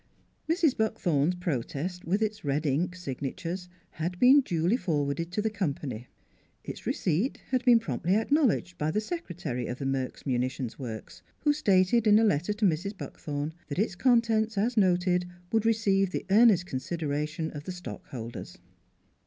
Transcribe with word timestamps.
Mrs. 0.49 0.75
Buckthorn's 0.75 1.35
pro 1.35 1.61
test, 1.61 2.05
with 2.05 2.23
its 2.23 2.43
red 2.43 2.65
ink 2.65 2.95
signatures, 2.95 3.69
had 3.91 4.17
been 4.17 4.41
duly 4.41 4.75
forwarded 4.75 5.31
to 5.31 5.43
the 5.43 5.49
Company; 5.51 6.07
its 6.63 6.87
receipt 6.87 7.37
had 7.49 7.63
been 7.65 7.77
promptly 7.79 8.15
acknowledged 8.15 8.79
by 8.79 8.89
the 8.89 8.99
secretary 8.99 9.67
of 9.67 9.77
the 9.77 9.85
Merks 9.85 10.25
Munition 10.25 10.71
Works, 10.79 11.21
who 11.41 11.53
stated 11.53 12.07
in 12.07 12.17
a 12.17 12.23
letter 12.23 12.51
to 12.53 12.65
Mrs. 12.65 12.97
Buckthorn 12.97 13.53
that 13.67 13.77
its 13.77 13.93
contents, 13.93 14.57
as 14.57 14.75
noted, 14.75 15.27
would 15.51 15.67
receive 15.67 16.09
the 16.09 16.25
earnest 16.31 16.65
consideration 16.65 17.51
of 17.51 17.65
the 17.65 17.71
stockholders. 17.71 18.57